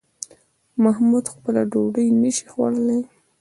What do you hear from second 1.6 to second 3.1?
ډوډۍ نشي خوړلی